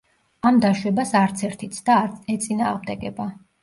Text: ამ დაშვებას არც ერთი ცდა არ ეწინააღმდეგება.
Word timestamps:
ამ 0.49 0.57
დაშვებას 0.63 1.13
არც 1.21 1.45
ერთი 1.51 1.71
ცდა 1.79 2.01
არ 2.01 2.19
ეწინააღმდეგება. 2.39 3.35